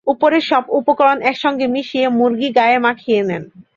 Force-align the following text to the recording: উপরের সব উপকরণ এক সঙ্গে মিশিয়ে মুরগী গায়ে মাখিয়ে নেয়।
উপরের 0.07 0.41
সব 0.41 0.63
উপকরণ 0.69 1.17
এক 1.21 1.35
সঙ্গে 1.37 1.65
মিশিয়ে 1.67 2.07
মুরগী 2.09 2.49
গায়ে 2.49 2.77
মাখিয়ে 2.79 3.21
নেয়। 3.23 3.45